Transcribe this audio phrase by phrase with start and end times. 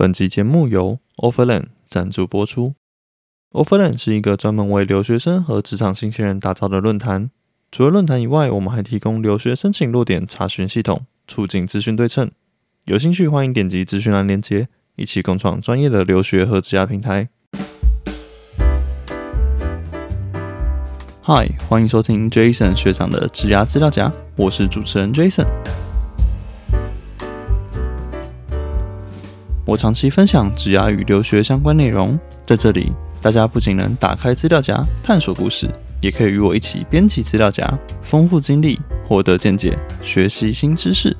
[0.00, 2.72] 本集节目由 Overland 赞助播出。
[3.52, 7.28] Overland 是一个专门为留学生和职场新鲜人打造的论坛。
[7.70, 12.30] 除了论坛以外，我们还提供留学申请落点查询系统，促进资讯对称。
[12.86, 17.28] 有兴趣欢迎点击资讯栏链接，一起共创专业的留学和职涯平台。
[21.24, 25.44] Hi，欢迎收听 Jason 学长的职涯资料夹，我是主持人 Jason。
[29.70, 32.92] 我长期分享职涯与留学相关内容，在这里，
[33.22, 35.70] 大家不仅能打开资料夹探索故事，
[36.02, 41.16] 也可以与我一起编辑资料夹，丰富经历，获得见解，学习新知识。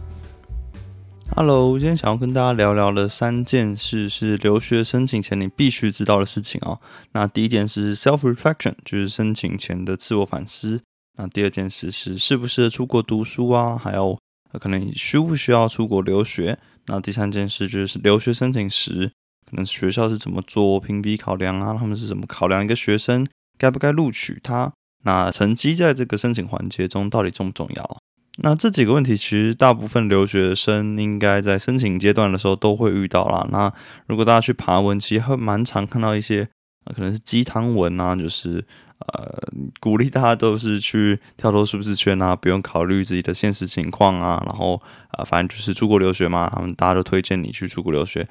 [1.37, 6.81] Hello，今天想要跟大家聊聊的三件事是留学申请前你必须知道的事情哦。
[7.13, 10.81] 那第一件事 self reflection，就是申请前的自我反思。
[11.17, 13.79] 那第二件事是适不适合出国读书啊？
[13.81, 14.19] 还有
[14.53, 16.59] 那可能需不需要出国留学？
[16.87, 19.13] 那第三件事就是留学申请时，
[19.49, 21.77] 可能学校是怎么做评比考量啊？
[21.79, 23.27] 他们是怎么考量一个学生
[23.59, 24.73] 该不该录取他？
[25.05, 27.99] 那成绩在这个申请环节中到底重不重要？
[28.43, 33.47] 那这几个问题，其实大部分留学生应该在申请阶段的时候都会遇到啦。
[33.51, 33.73] 那
[34.07, 36.49] 如果大家去爬文，其实会蛮常看到一些
[36.87, 38.65] 可能是鸡汤文啊，就是
[38.99, 39.39] 呃
[39.81, 44.81] 鼓励大家都是去跳脱舒适圈啊，不用考虑自己的现实情况啊，然后
[45.13, 48.27] 啊反正就是出国留学嘛，他们大家都推荐你去出国留学。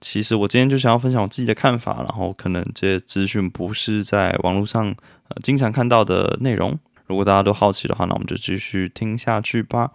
[0.00, 4.94] 其实我今天就想要分享我自己的看法，然后可能这些资讯不是在网络上
[5.42, 6.78] 经常看到的内容。
[7.06, 9.92] 如果大家都好奇的话，那我们就继续听下去吧。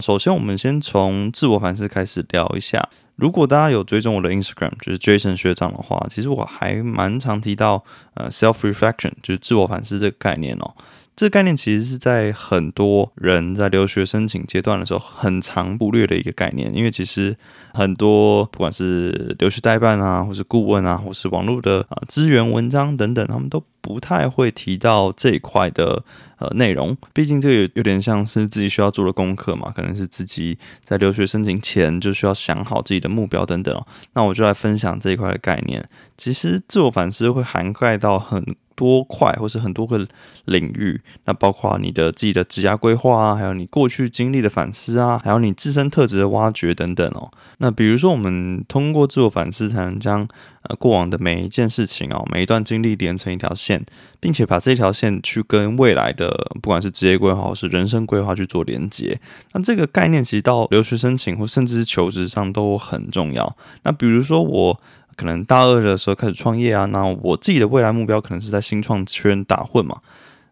[0.00, 2.88] 首先，我们先从自我反思开始聊一下。
[3.16, 7.82] 如果大家有追踪我的 Instagram，就是 Jason 学长的话，其实我还蛮常提到
[8.14, 10.74] 呃 self reflection，就是自我反思这个概念哦。
[11.16, 17.34] 这个概念其实是在很多人在留学申请阶段的时候很常忽略的一个概念，因为其实
[17.72, 26.04] 很多不管是留学代办啊，或是顾问啊，或是网络的啊资源文章等等，他们都不太会提到这一块的
[26.36, 26.94] 呃内容。
[27.14, 33.74] 毕竟这个有有点像是自己需要做的功课嘛，可能是自己在留学申请前就需要想好自己的目标等等。
[33.74, 35.82] 哦那我就来分享这一块的概念。
[36.18, 38.54] 其实自我反思会涵盖到很。
[38.76, 40.06] 多块或是很多个
[40.44, 47.30] 领域，那包括你的自己的职业规划啊，还有你过去经历的反思啊，还有你自身特质的挖掘等等哦。
[47.58, 50.28] 那比如说，我们通过自我反思，才能将
[50.62, 53.84] 呃过往的每一件事情哦，每一段经历连成一条线，
[54.20, 59.18] 并且把这条线去跟未来的不管是职业规划或是人生规划去做连接。
[59.52, 63.56] 那这个概念其实到留学申请或甚至是求职上都很重要。
[63.82, 64.80] 那比如说我。
[65.16, 69.98] 可能大二的时候开始创业啊，那我自己的未来目标可能是在新创圈打混嘛，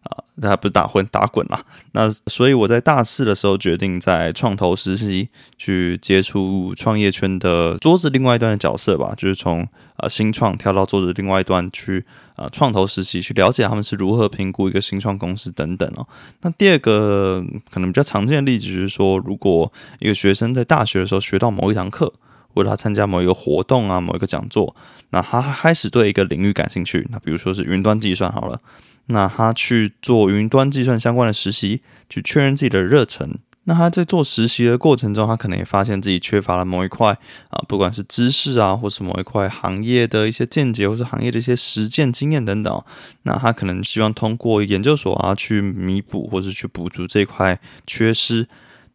[0.01, 1.63] 啊，大家不是打混打滚啦。
[1.91, 9.67] 那所以我在大四的时候决定在创投实习，去接触创业圈的桌子另外一端的角色吧，就是从
[9.97, 12.03] 啊新创跳到桌子另外一端去
[12.35, 16.07] 啊创投实习，去了解他们是如何评估一个新创公司等等哦。
[16.41, 22.11] 那第二个可能比较常见的例子就是说，如果一个学生在大学的时候学到某一堂课。
[22.55, 24.73] 或者他参加某一个活动啊，某一个讲座，
[25.09, 28.61] 那他开始对一个领域感兴趣，那比如说是云端计算好了，
[29.07, 33.37] 那他去做云端计算相关的实习，去确认自己的热忱。
[33.67, 37.09] 那他在做实习的过程中，他可能也发现自己缺乏了某一块
[37.49, 42.83] 啊，不管是知识啊，或是某一块行业的一些见解，或是行业的一些实践经验等等。
[43.23, 48.47] 那他可能希望通过研究所啊，去弥补或是去补足这块缺失。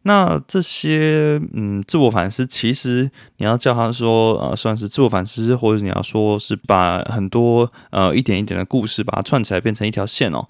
[0.03, 10.47] 那这些嗯，自我反思，其实你要叫他说，呃，算是自我反思，或者你要说是把很多呃一点一点的故事把它串起来变成一条线哦。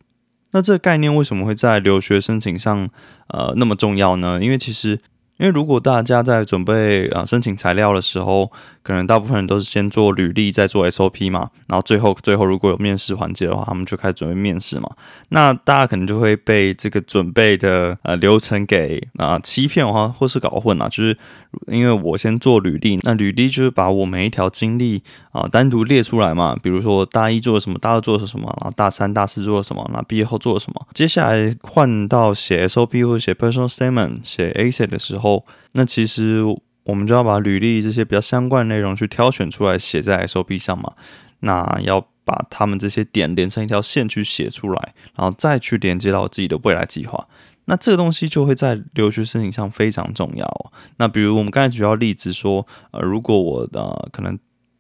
[0.52, 2.90] 那这个概念为什么会在留学申请上
[3.28, 4.40] 呃那么重要呢？
[4.42, 5.00] 因为其实。
[5.42, 8.52] 因为如果大家在准备啊申请材料的时候，
[8.84, 14.88] 可能大部分人都是先做履历，再做 SOP 嘛，然后最后最后如果有面试环节的话，他们就开始准备面试嘛。
[15.30, 20.88] 那大家可能就会被这个准备的呃流程给啊欺骗的话，或是搞混了。
[20.90, 21.18] 就是
[21.68, 26.56] 因为我先做履历，那履历就是把我每一条经历啊单独列出来嘛。
[26.62, 30.88] 比如说大一做了什么，大二做了什么，然后大三、大四做了什么，那毕业后做了什么。
[30.94, 35.46] 接下来换到写 SOP 或者写 Personal Statement、写 Essay 的时候。
[35.74, 36.42] 那其实
[36.84, 40.94] 我们就要把履历这些比较相关的内容去挑选出来写在 SOP 上嘛。
[41.42, 47.28] 那要把他们这些点连成一条线去写出来，然后再去连接到自己的未来计划。
[47.66, 50.72] 那这个东西就会在留学申请上非常重要。
[50.98, 54.38] 那比如我们刚才举到例子说，呃，如果我的可能。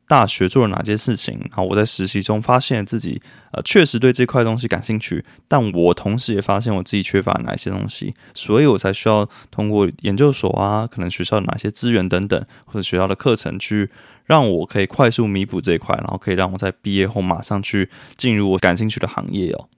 [0.07, 3.22] 大学做了哪些事情，然后我在实习中发现自己
[3.54, 13.89] 呃确实对这块东西感兴趣，但我同时也发现我自己缺乏哪些东西，所以我才需要通过研究所啊，可能学校哪些资源等等，或者学校的课程去
[14.25, 19.69] 让我可以快速弥补这一块，然后可以让我在毕业后马上去进入我感兴趣的行业哦。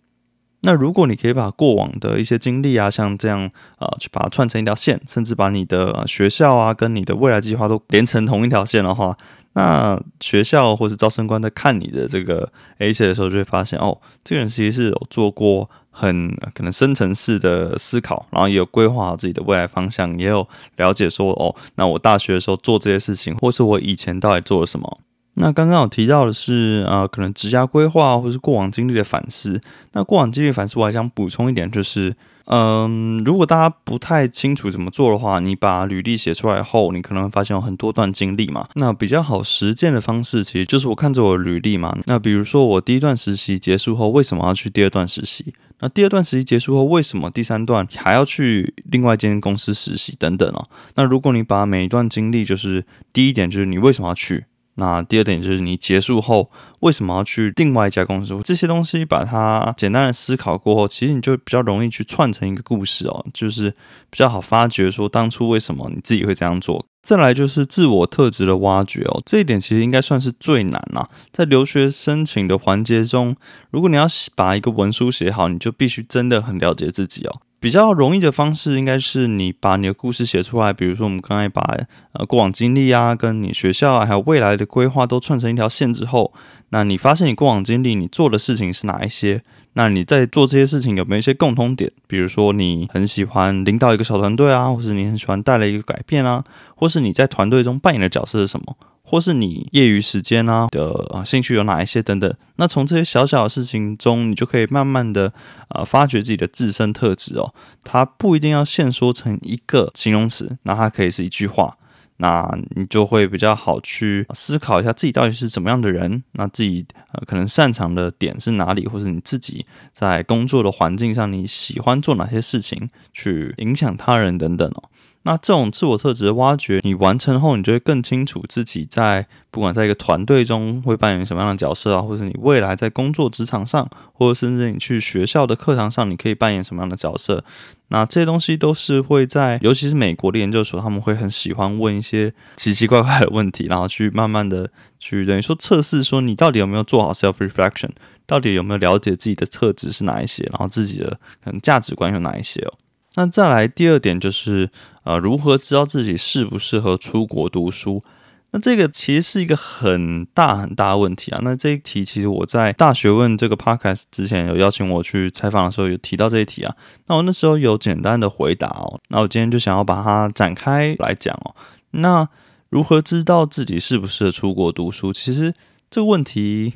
[0.65, 9.17] 那如果你可以把过往的一些经历啊，像这样啊，去把它串成一条线，甚至把你的学校啊跟你的未来计划都连成同一条线的话，
[9.53, 24.99] 那学校或是招生官在看你的这个 A C 的时候，就会发现哦，这个人其实是有做过很可能深层次的思考，然后也有规划好自己的未来方向，也有了解说哦，那我大学的时候做这些事情，或是我以前到底做了什么。
[25.35, 29.59] 那刚刚有提到的是，呃，可能职涯规划或是过往经历的反思。
[29.93, 32.15] 那过往经历反思，我还想补充一点，就是，
[32.45, 38.67] 嗯，如果大家不太清楚怎么做的话，你把履历写出来后，你可能会发现有很多段经历嘛。
[38.75, 41.97] 那比较好实践的方式，其实就是我看着我的履历嘛。
[42.05, 45.55] 那比如说我第一段实习结束后，为什么要去第二段实习？
[45.79, 50.69] 那第二段实习结束后，为什么第三段还要去另外一间公司实习等等哦？
[50.93, 54.45] 那如果你把每一段经历，就是第一点就是你为什么要去？
[54.75, 56.49] 那第二点就是你结束后
[56.79, 58.39] 为什么要去另外一家公司？
[58.43, 63.69] 这些东西把它简单的思考过后，其实你就比较容易去串成一个故事哦，就是
[64.09, 66.85] 比较好发掘说当初为什么你自己会这样做。
[67.03, 71.09] 再来就是自我特质的挖掘哦，这一点其实应该算是最难啦。
[71.33, 73.35] 在留学申请的环节中，
[73.71, 77.41] 如果你要把一个文书写好，你就必须真的很了解自己哦。
[77.59, 80.73] 比较容易的方式，应该是你把你的故事写出来。
[80.73, 81.77] 比如说，我们刚才把
[82.13, 86.33] 呃过往经历啊，跟你学校啊，还有未来的规划都串成一条线之后，
[86.73, 89.43] 那你发现你过往经历，你做的事情是哪一些？
[89.73, 91.91] 那你在做这些事情有没有一些共通点？
[92.07, 96.43] 比如说，你很喜欢领导一个小团队啊，或是你很喜欢带来一个改变啊，
[96.75, 98.75] 或是你在团队中扮演的角色是什么？
[99.03, 105.31] 或是你业余时间啊的啊兴趣有哪一些等等，那从这些小小的事情中，你就可以慢慢的
[105.69, 107.53] 呃发掘自己的自身特质哦。
[107.83, 111.77] 它不一定要限缩成一个形容词，那它可以是一句话，
[112.17, 124.89] 那你就会比较好去思考一下自己到底是怎么样的人，那自己呃可能擅长的点是哪里，或者你自己在工作的环境上你喜欢做哪些事情去影响他人等等哦。
[125.25, 137.43] 那这种自我特质的挖掘，你完成后，你就会更清楚自己在不管在一个团队中会扮演什么样的角色啊，或者你未来在工作职场上，或者甚至你去学校的课堂上，你可以扮演什么样的角色。
[137.87, 144.69] 那这些东西都是会在，尤其是美国的研究所，他们会很喜欢问一些奇奇怪怪的问题，然后去慢慢的
[144.99, 147.91] 去等于说测试，说你到底有没有做好 self reflection，
[148.25, 152.73] 到底有没有了解自己的特质是哪一些，然后自己的可能价值观有哪一些哦。
[153.15, 154.69] 那再来第二点就是，
[155.03, 158.03] 呃，如何知道自己适不适合出国读书？
[158.51, 161.39] 那这个其实是一个很大很大的问题啊。
[161.43, 166.75] 那这一题其实我在大学问这个 podcast 之前有邀请我去采访的时候有提到这一题啊。
[167.07, 168.99] 那我那时候有简单的回答哦。
[169.09, 171.55] 那我今天就想要把它展开来讲哦。
[171.91, 172.27] 那
[172.69, 175.11] 如何知道自己适不适合出国读书？
[175.13, 175.53] 其实
[175.89, 176.73] 这个问题。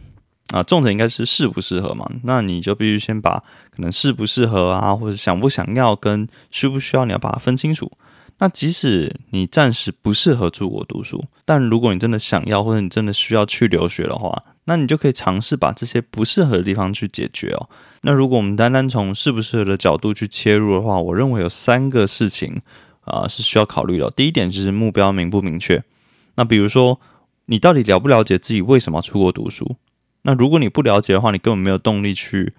[0.54, 2.10] 啊，重点应该是适不适合嘛？
[2.24, 3.44] 那你就必须先把
[3.78, 7.92] 可能适不适合啊，或者想不想要跟需不需要，你要把它分清楚。
[8.40, 17.70] 那即使你暂时不适合出国读书，但如果你真的想要，或者你真的需要去留学的话，那你就可以尝试把这些不适合的地方去解决哦。
[18.02, 22.62] 那如果我们单单从适不适合的角度去切入的话，我认为有三个事情
[23.02, 24.12] 啊是需要考虑的。
[24.12, 25.84] 第一点就是目标明不明确。
[26.36, 27.00] 那比如说，
[27.46, 29.78] 你到底了不了解自己为什么要出国读书？
[30.22, 32.54] 那如果你不了解的话，你根本没有动力去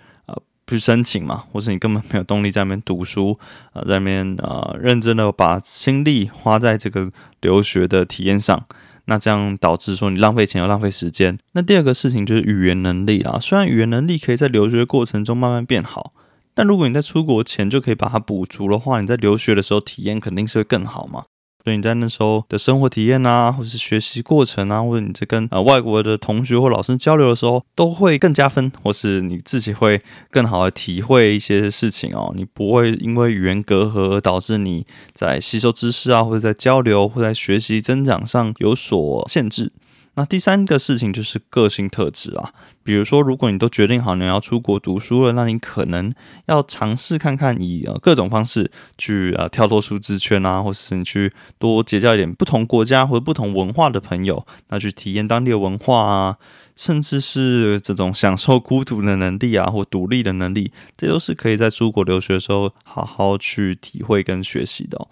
[0.69, 3.39] 去申请嘛，或是你根本没有动力在那边读书，
[3.73, 7.11] 呃在那边呃认真的把心力花在这个
[7.41, 8.67] 留学的体验上，
[9.07, 11.39] 那这样导致说你浪费钱又浪费时间。
[11.53, 16.13] 那第二个事情就是语言能力啊，虽然语言能力可以在留学过程中慢慢变好，
[16.55, 21.25] 但如果你在出国前就可以把它补足的话，你在留学的时候体验肯定是会更好嘛。
[21.69, 32.33] 所以你在那时候的生活体验啊，或是学习过程啊，或者你在跟呃外国的同学或老师交流的时候，都会更加分，或是你自己会更好的体会一些事情哦。
[32.35, 39.71] 你不会因为语言隔阂而导致你在吸收知识啊，或者在交流或在学习增长上有所限制。
[40.19, 46.13] 那第三个事情就是个性特质啊，比如说，如果你都决定好你要出国读书了，那你可能
[46.47, 56.37] 要尝试看看以各种方式去呃跳脱出资圈啊，或是你去多结交一点不同国家或者不同文化的朋友，那去体验当地的文化啊，
[56.75, 65.07] 甚至是这种享受孤独的能力啊，或独立的能力，这都是可以在出国留学的时候好好去体会跟学习的。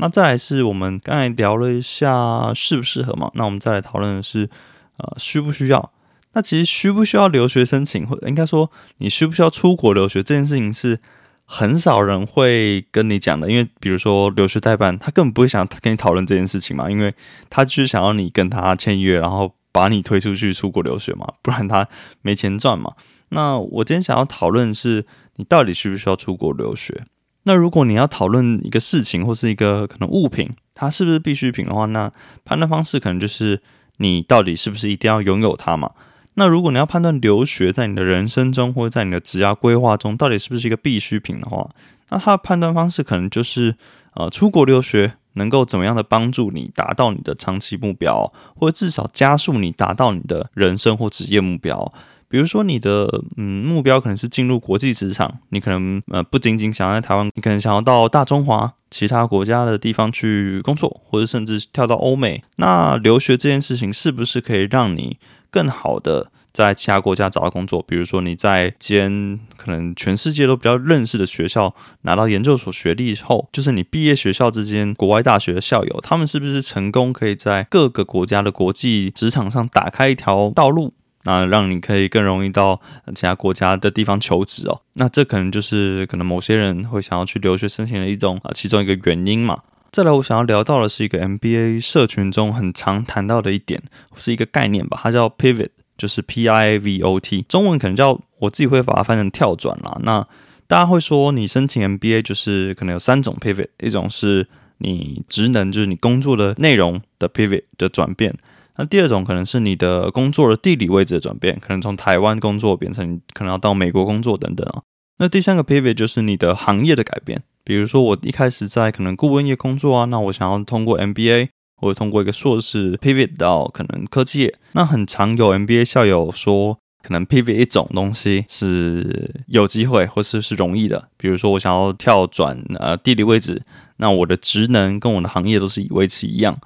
[0.00, 3.30] 那再来是我们刚才聊了一下适不适合嘛？
[3.34, 4.48] 那我们再来讨论的是，
[4.96, 5.92] 呃需不需要？
[6.34, 11.00] 那其实需不需要留学申请，或者应该说你需不需要出国留学这件事情是
[11.44, 17.12] 很少人会跟你讲的，因为比如说留学代办，他根本不会想跟你讨论这件事情嘛，因为
[17.50, 21.88] 他就是想要你跟他签约，然后把你推出去出国留学嘛，不然他
[22.22, 22.92] 没钱赚嘛。
[23.30, 25.04] 那我今天想要讨论是，
[25.36, 27.04] 你到底需不需要出国留学？
[27.44, 32.12] 那如果你要讨论一个事情或是一个可能物品，它是不是必需品的话，那
[32.44, 33.62] 判断方式可能就是
[33.98, 35.92] 你到底是不是一定要拥有它嘛？
[36.34, 41.68] 那如果你要判断留学在你的人生中或者在你的职业规划中到底是不是一个必需品的话，
[42.10, 43.74] 那它的判断方式可能就是
[44.14, 51.92] 呃，出国留学能够怎么样的帮助你达到你的长期目标，或者至少加速你达到你的人生或职业目标。
[52.28, 62.42] 比如说，你的嗯目标可能是进入国际职场，你可能呃不仅仅想要在台湾，你可能想要到大中华其他国家的地方去工作，或者甚至跳到欧美。
[62.56, 65.16] 那留学这件事情是不是可以让你
[65.50, 67.82] 更好的在其他国家找到工作？
[67.88, 80.92] 比如说你在兼可能全世界都比较认识的学校拿到研究所学历后，就是你毕业学校之间国外大学的校友，他们是不是成功可以在各个国家的国际职场上打开一条道路？
[81.28, 82.80] 那让你可以更容易到
[83.14, 84.80] 其他国家的地方求职哦。
[84.94, 89.58] 那这可能就是可能某些人会想要去留学申请的一种啊，其中一个原因嘛。
[89.92, 93.82] 再来，我想要聊到的是一个 MBA 社群中很常谈到的一点，
[94.16, 95.68] 是一个概念吧，它叫 Pivot，
[95.98, 99.98] 就是 P I V O T，中文可能叫我自己会把它翻成跳转啦。
[100.02, 100.26] 那
[100.66, 104.46] 大家会说，你申请 MBA 就是可能有三种 Pivot，一种是
[104.78, 108.34] 你职能，就是你工作的内容的 Pivot 的转变。
[108.78, 114.82] 那第二种可能是你的工作的地理位置的转变，可能从台湾工作变成可能要到美国工作等等啊。
[115.18, 124.54] 那第三个 pivot 就是你的行业的改变，比如说我一开始在可能顾问业工作啊，那我想要通过 MBA 或者通过一个硕士 pivot 到可能科技业。
[124.72, 133.60] 那很常有 MBA 校友说，可能 pivot 一种东西是有机会或是是容易的，比如说我想要跳转呃地理位置，
[133.96, 136.56] 那我的职能跟我的行业都是以维持一样。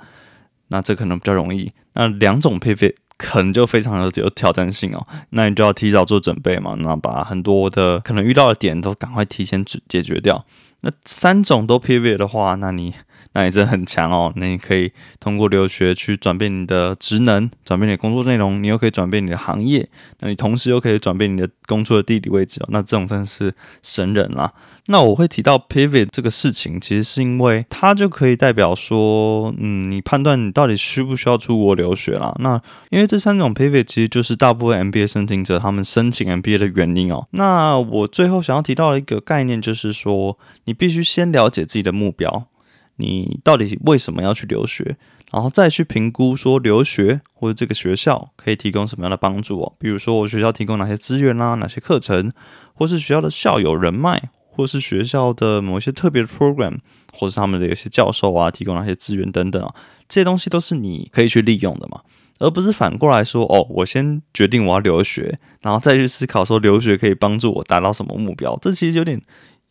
[0.73, 5.07] 那这可能比较容易，那两种配备可能就非常的有挑战性哦。
[5.31, 10.45] 那你就要提早做准备嘛，那把很多的可能遇到的点都赶快提前解解决掉。
[10.81, 12.95] 那三种都配备的话，那你
[13.33, 14.33] 那你真的很强哦。
[14.37, 19.89] 那你可以通过留学去转变你的职能，转变你的工作内容，你又可以转变你的行业，
[20.21, 22.69] 那你同时又可以转变你的工作的地理位置哦。
[22.71, 24.53] 那这种真的是神人啦。
[24.87, 32.35] 那我会提到 pivot 这个事情，其实是因为它就可以代表说，嗯，你判断你到底需不需要出国留学啦。
[32.41, 32.61] 那
[32.91, 37.29] 因为这三种 pivot 其实就是大部分 MBA 申请者他们申请 MBA 的原因哦。
[37.31, 42.49] 那我最后想要提到的一个概念就是说，你必须先了解自己的目标，
[42.97, 44.97] 你到底为什么要去留学，
[45.31, 49.75] 然后再去评估说留学或者这个学校可以提供什么样的帮助哦。
[49.79, 52.33] 比如说我学校提供哪些资源啦，哪些课程，
[52.75, 54.31] 或是学校的校友人脉。
[54.55, 56.77] 或是学校的某一些特别的 program，
[57.15, 59.75] 或是他们的有些教授啊，提供哪些资源等等啊，
[60.07, 62.03] 这些东西都是你可以去利用的嘛，
[62.39, 69.19] 而不是反过来说，哦，我先决定我要留学，然后再去思考说留学可以帮助我达到什么目标，这其实有点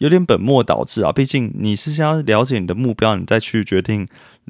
[0.01, 1.11] 有点本末倒置啊。
[1.11, 4.05] 毕竟你是先要了解你的目标，你再去决定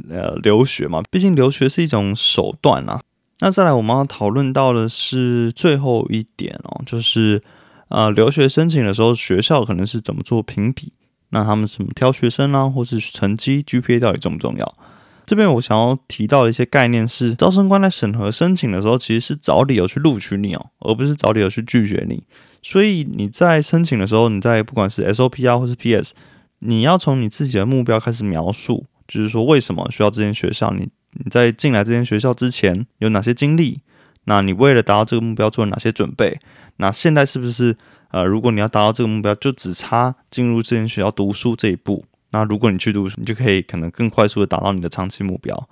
[0.09, 1.03] 呃留学嘛。
[1.11, 2.99] 毕竟留学是一种手段啊。
[3.41, 7.43] 那再来我们要讨论到的是最后一点哦，就是。
[7.91, 10.93] 啊，留学申请的时候，学校可能是怎么做评比？
[11.31, 14.73] 那他们怎么挑学生啊，或是成绩 GPA 到底重不重要？
[15.25, 22.23] 这边我想要提到的一些概念是，招生官在审核申请的时候，其实是找理由去录取你哦，而不是找理由去拒绝你。
[22.61, 26.13] 所以你在申请的时候，你在不管是 SOP 啊，或是 PS，
[26.59, 30.71] 你要从你自己的目标开始描述，就是说为什么需要这间学校？
[30.71, 33.81] 你你在进来这间学校之前有哪些经历？
[34.25, 36.39] 那你为了达到这个目标做了哪些准备？
[36.77, 37.75] 那现在是不是
[38.11, 42.05] 呃，如果你要达到这个目标，就只差进入这间学校读书这一步？
[42.29, 45.67] 那如果你去读，你就可以可能更快速的达到你的长期目标。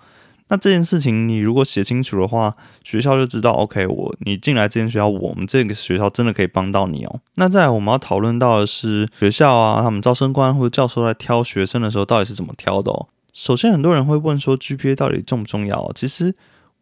[0.50, 2.54] 那这件事情你如果写清楚的话，
[2.84, 7.22] 学校就知道，OK，我你进来这间学校，我们这个学校真的可以帮到你哦。
[7.36, 13.08] 那再来我们要讨论到的是学校啊，他们招生官或者教授在挑学生的时候到底是怎么挑的哦。
[13.32, 15.92] 首先，很多人会问说，GPA 到底重不重要？
[15.96, 16.36] 其实。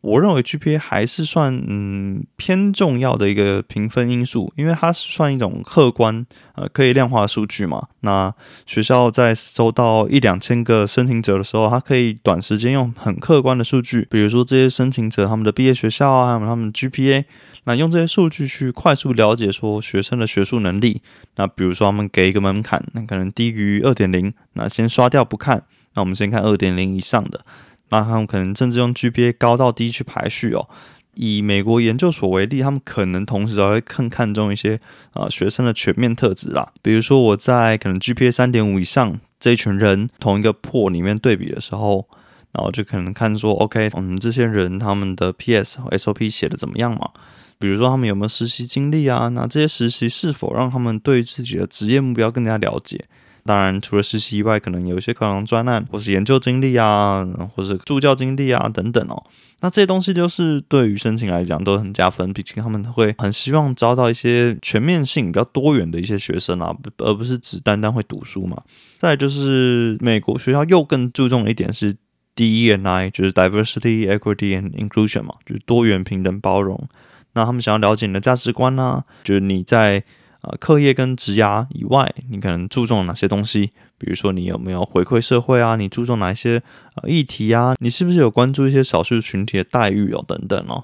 [0.08, 7.88] 我认为 GPA 还是算嗯偏重要的一个评分因素，因为它是算一种客观呃可以量化的数据嘛。
[8.00, 8.34] 那
[8.66, 17.26] 学校在收到一两千个申请者的时候，它可以短时间用很客观的数据，比如说这些申请者他们的毕业学校啊，还有他们 GPA，
[17.66, 21.02] 那用这些数据去快速了解说学生的学术能力。
[21.36, 25.64] 那比如说他们给一个门槛，那可能低于二点零，那先刷掉不看，
[25.96, 27.42] 那我们先看二点零以上的。
[27.90, 30.68] 那他们可能甚至用 GPA 高到低去排序哦。
[31.14, 34.80] 以美国研究所为例，他们可能同时还会更看重一些
[35.14, 36.72] 啊学生的全面特质啦。
[36.84, 42.08] 比如说我在可能 GPA 三点五以上这一群人同一个破里面对比的时候，
[42.52, 47.10] 然后就可能看说，OK，嗯，这些人他们的 PS 和 SOP 写的怎么样嘛？
[47.58, 49.30] 比如说他们有没有实习经历啊？
[49.30, 53.06] 那这些实习是否让他们对自己的职业目标更加了解？
[53.48, 57.26] 当然，除了实习以外，可能有一些可能专案或是研究经历啊，
[57.56, 59.24] 或是助教经历啊等等哦。
[59.62, 68.62] 那这些东西就是对于申请来讲都很加分，毕竟他们会很希望招到一些全面性比较多元的一些学生啊，而不是只单单会读书嘛。
[69.00, 71.96] 再就是美国学校又更注重一点是
[72.36, 76.88] DEI，就是 Diversity, Equity and Inclusion 嘛，就是多元、平等、包容。
[77.34, 80.04] 那他们想要了解你的价值观呢，就是你在。
[80.42, 83.72] 啊，课业跟职涯以外，你可能注重哪些东西？
[83.98, 85.76] 比如说，你有没有回馈社会啊？
[85.76, 86.62] 你注重哪一些
[86.96, 87.74] 呃议题啊？
[87.80, 90.24] 你是不是有关注一些少数群体的待遇哦？
[90.28, 90.84] 等等哦。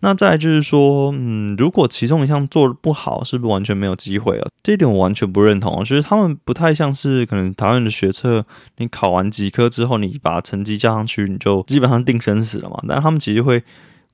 [0.00, 4.48] 那再就是说，嗯，如果其中一项做的不好，是不是完全没有机会啊？
[4.62, 5.78] 这一点我完全不认同。
[5.78, 5.84] 啊。
[5.84, 8.44] 就是他们不太像是可能台湾的学测，
[8.78, 12.82] 你考完几科之后，你把成绩加上去，你就基本上定生死了嘛。
[12.88, 13.62] 但是他们其实会。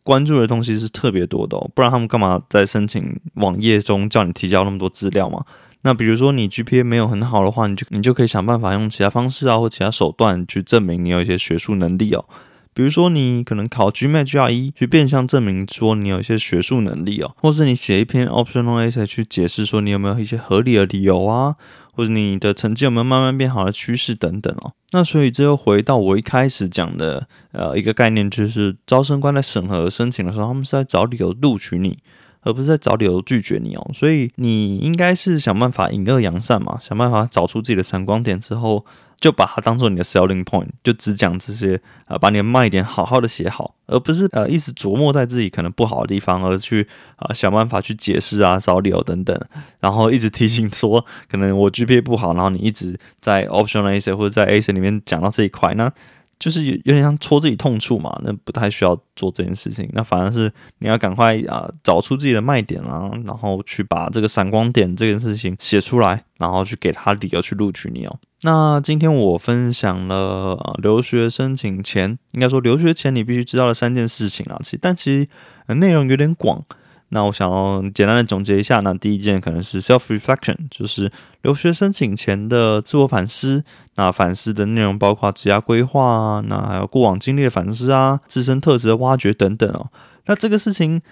[0.02, 5.44] 关注的东西是特别多的，不然他们干嘛在申请网页中叫你提交那么多资料嘛？
[5.82, 12.24] 那比如说你 GPA 没有很好的话，你就你就可以想办法用其他方式啊，或其他手段去证明你有一些学术能力哦。
[12.72, 21.56] 比如说你可能考 GMAT、GRE 去变相证明说你有一些学术能力哦，或是你写一篇 optional essay 去解释说你有没有一些合理的理由啊。
[21.92, 24.72] 或者你的成绩有没有慢慢变好的趋势等等哦？
[24.92, 31.98] 那所以这又回到我一开始讲的呃一个概念，就是招生官在审核申请的时候，他们是在找理由录取你，
[32.42, 33.90] 而不是在找理由拒绝你哦。
[33.94, 38.84] 所以你应该是想办法引恶扬善嘛，想办法找出自己的闪光点之后。
[39.20, 49.38] 就把它当做你的 selling point，就只讲这些，呃，把你的卖点好好的写好，而不是呃一直琢磨在自己可能不好的地方，而去啊想办法去解释啊、找理由等等，
[49.78, 55.92] 然后一直提醒说可能我 GPA 不好，然后你一直在 optional essay 或者在 A 级里面讲到这一块，那
[56.38, 68.16] 就是有有点像戳自己痛处嘛，那不太需要做这件事情，那反而是你要赶快啊找出自己的卖点啊，然后去把这个闪光点这件事情写出来，然后去给他理由去录取你哦。
[68.42, 74.58] 那今天我分享了留学申请前，应该说留学前你必须知道的三件事情啊。
[74.62, 75.28] 其，但其
[75.66, 76.64] 实内容有点广。
[77.12, 78.80] 那我想要简单的总结一下。
[78.80, 83.62] 那第一件可能是 self reflection，就是留学申请前的自我反思。
[83.96, 89.90] 那反思的内容包括职业规划啊，那还有过往经历的反思啊，自身特质的挖掘等等哦。
[90.26, 91.02] 那这个事情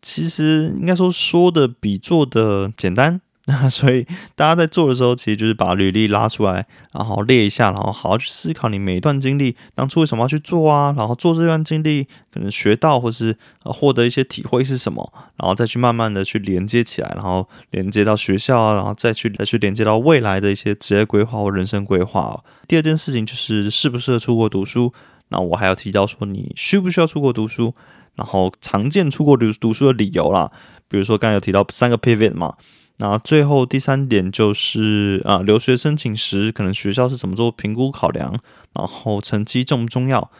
[0.00, 3.20] 其实应该说说的比做的简单。
[3.48, 4.04] 那所以
[4.34, 22.42] 大家在做的时候，其实就是把履历拉出来，然后列一下，然后好好去思考你每一段经历当初为什么要去做啊，然后做这段经历可能学到或是获得一些体会是什么，然后再去慢慢的去连接起来，然后连接到学校啊，然后再去再去连接到未来的一些职业规划或人生规划。
[22.66, 24.92] 第二件事情就是适不适合出国读书，
[25.28, 27.72] 那我还要提到说你需不需要出国读书，
[28.16, 30.50] 然后常见出国读读书的理由啦，
[30.88, 32.54] 比如说刚才有提到三个 pivot 嘛。
[32.98, 38.38] 那最后第三点就是啊，留学申请时可能学校是怎么做评估考量，
[38.72, 40.30] 然后成绩重不重要？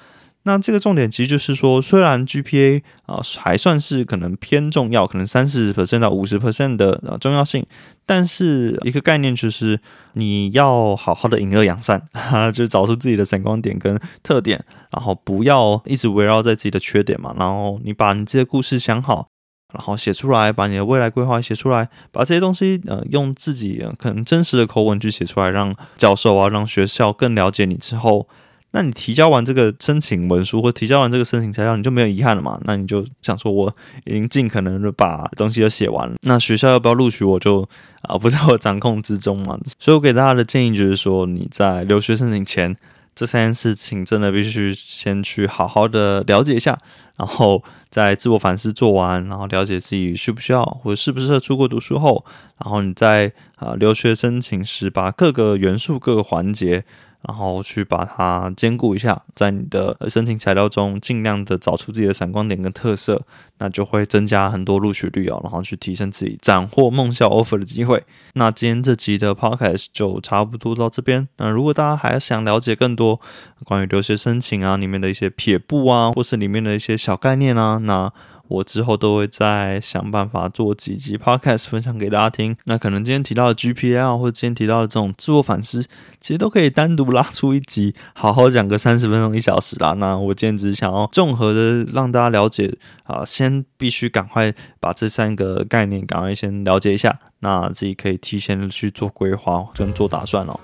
[0.44, 7.66] 那这个重点其实就是说，虽然 GPA 啊还算是可能偏重要，可能三十 percent 到五十 percent 的呃重要性，
[8.06, 9.80] 但是一个概念就是
[10.12, 12.00] 你要好好的引恶扬善，
[12.54, 19.26] 就找出自己的闪光点跟特点，然后不要一直围绕在自己的缺点嘛，然后你把你这些故事想好。
[19.74, 28.28] 然后写出来，把你的未来规划写出来，把这些东西呃用自己可能真实的口吻去写出来，让教授啊，让学校更了解你之后，
[28.70, 32.60] 那你提交完这个申请文书或提交完这个申请材料，你就没有遗憾了嘛？
[32.64, 33.74] 那你就想说，我
[34.04, 37.68] 已经尽可能的把东西都写完了，那学校要不要录取我就
[38.02, 39.58] 啊不在我掌控之中嘛。
[39.78, 42.76] 所以我给大家的建议就是说，你在留学申请前，
[43.14, 46.78] 这三件事情真的必须先去好好的了解一下。
[47.16, 52.24] 然后在自我反思做完，然后了解自己需不需要或者适不适合出国读书后，
[52.62, 56.84] 然后你在啊留学申请时把各个元素各个环节。
[57.26, 63.22] 然后去把它兼顾一下，在你的申请材料中尽量的找出自己的闪光点跟特色，
[63.58, 68.04] 那就会增加很多录取率哦，然后去提升自己斩获梦校 offer 的机会。
[68.34, 71.26] 那今天这集的 podcast 就差不多到这边。
[71.38, 73.20] 那如果大家还想了解更多
[73.64, 78.12] 关于留学申请啊里面的一些撇步啊，或是里面的一些小概念啊，那
[78.48, 82.56] 我之后都会再想办法做几集 podcast 分享给大家听。
[82.64, 85.82] 那可能今天提到的 GPL 或者今天提到的这种自我反思，
[86.20, 89.92] 其实都可以单独拉出一集，好好讲个三十分钟一小时啦。
[89.94, 92.72] 那我今天只是想要综合的让大家了解
[93.04, 100.58] 啊，先必须赶快把这三个概念赶快先了解一下，那自己可以提前去做规划跟做打算哦。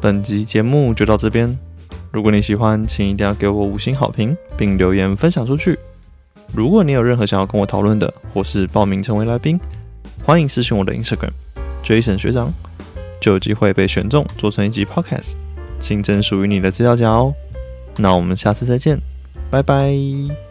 [0.00, 1.58] 本集节目就到这边。
[2.10, 5.78] 如果你喜欢，请一定要给我五星好评，并留言分享出去。
[6.54, 9.58] 如果你有任何想要跟我讨论的，或是报名成为来宾，
[10.24, 11.30] 欢迎私讯我的 Instagram
[11.84, 12.52] Jason 学长，
[13.20, 15.34] 就有机会被选中做成一集 Podcast，
[15.80, 17.32] 新增属于你的资料夹哦。
[17.96, 18.98] 那我们下次再见，
[19.50, 20.47] 拜拜。